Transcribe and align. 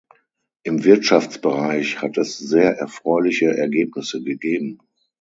Im 0.63 0.83
Wirtschaftsbereich 0.83 2.01
hat 2.01 2.17
es 2.17 2.39
sehr 2.39 2.75
erfreuliche 2.75 3.55
Ergebnisse 3.55 4.23
gegeben. 4.23 4.79